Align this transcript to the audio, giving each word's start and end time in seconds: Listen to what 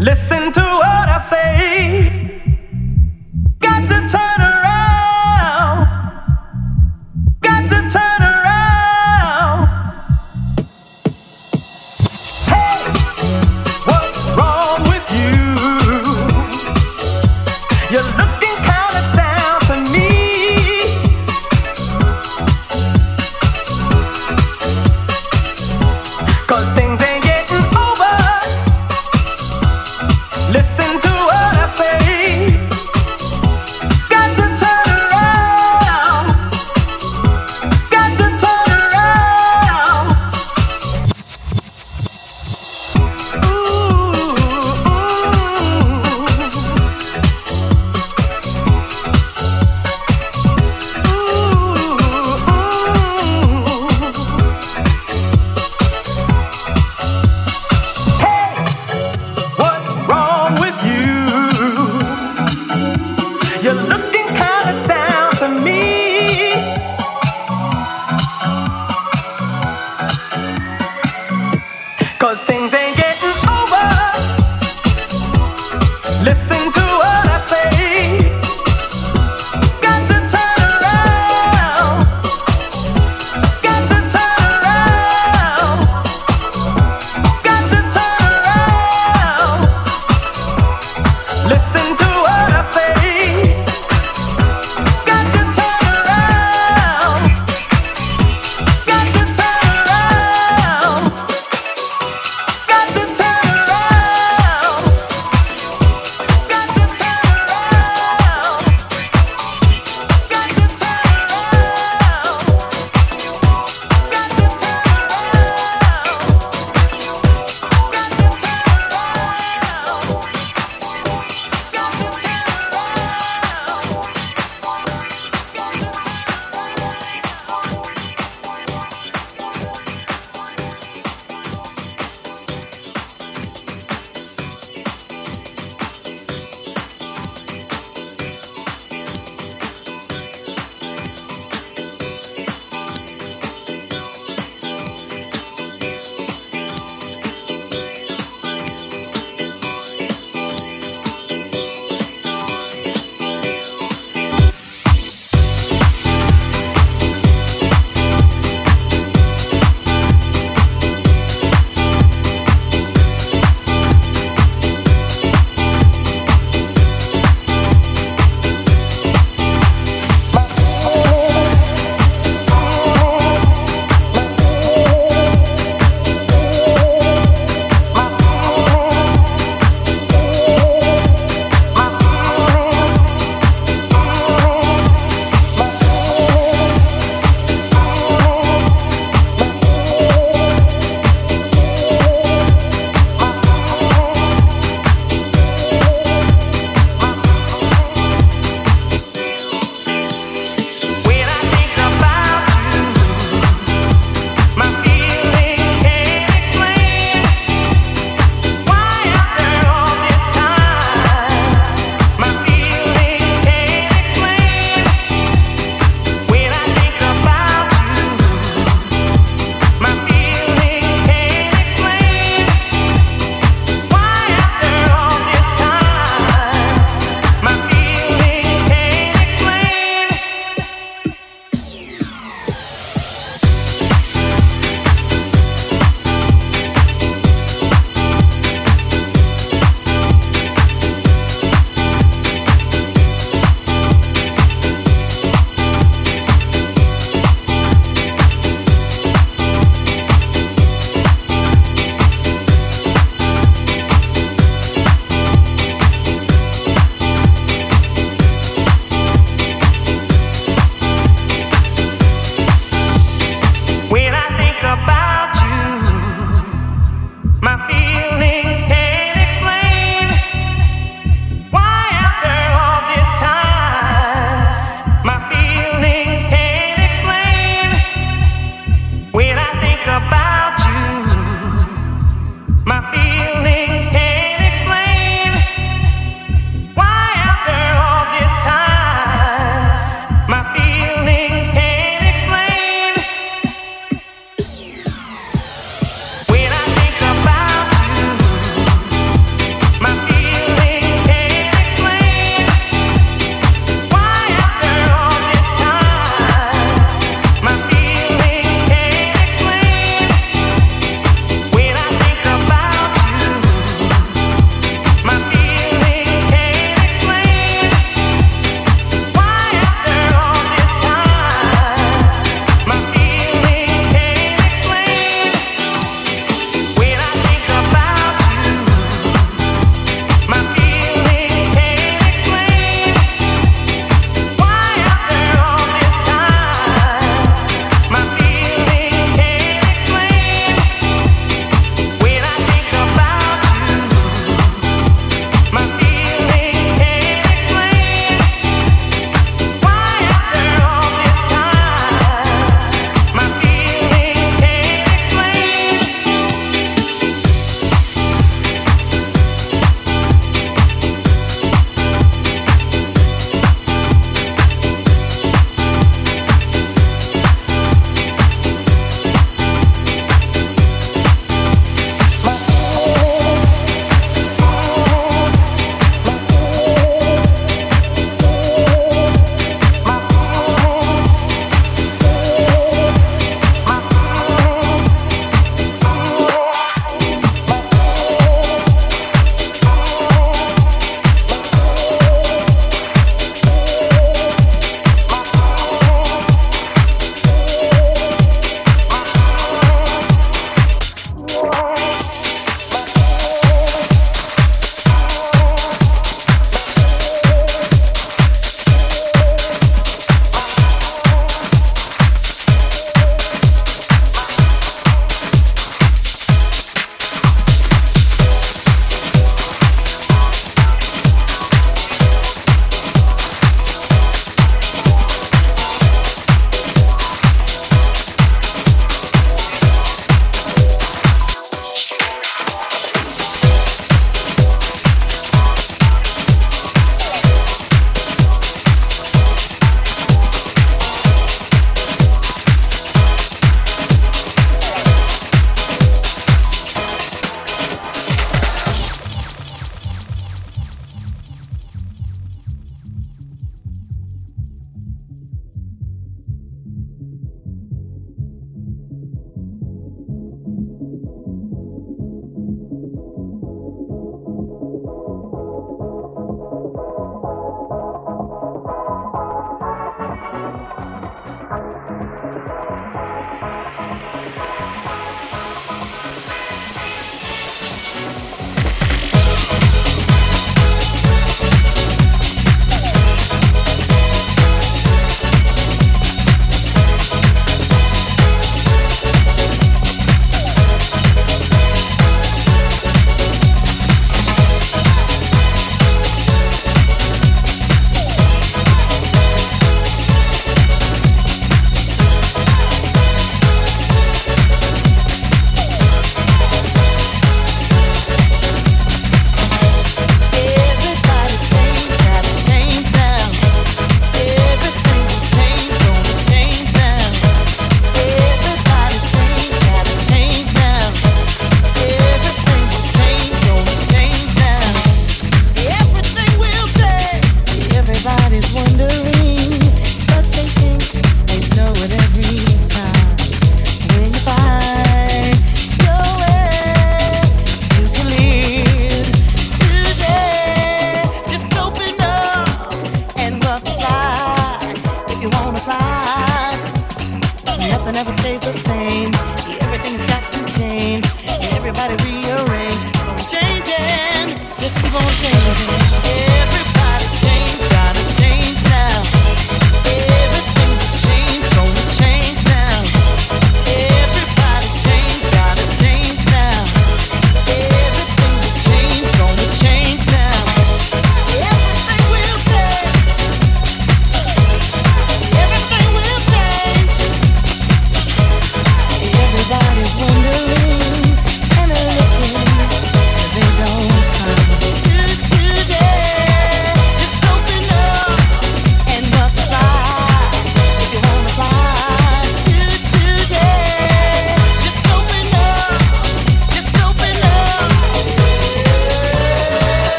Listen 0.00 0.50
to 0.50 0.62
what 0.62 1.09